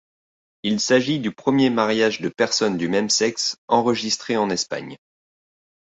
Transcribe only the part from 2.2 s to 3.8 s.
de personnes du même sexe